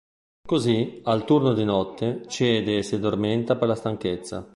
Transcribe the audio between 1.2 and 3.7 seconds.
turno di notte, cede e si addormenta per